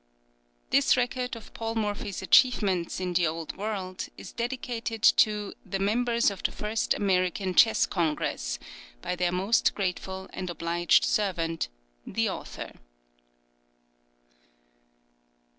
THIS 0.71 0.97
RECORD 0.97 1.35
OF 1.35 1.53
PAUL 1.53 1.75
MORPHY'S 1.75 2.23
ACHIEVEMENTS 2.23 2.99
IN 2.99 3.13
THE 3.13 3.27
OLD 3.27 3.55
WORLD, 3.55 4.07
IS 4.17 4.31
DEDICATED 4.31 5.03
TO 5.03 5.53
The 5.63 5.77
Members 5.77 6.31
of 6.31 6.41
THE 6.41 6.51
FIRST 6.51 6.95
AMERICAN 6.95 7.53
CHESS 7.53 7.85
CONGRESS, 7.85 8.57
BY 9.03 9.15
THEIR 9.15 9.31
MOST 9.33 9.75
GRATEFUL 9.75 10.27
AND 10.33 10.49
OBLIGED 10.49 11.05
SERVANT, 11.05 11.67
THE 12.07 12.27
AUTHOR. 12.29 12.73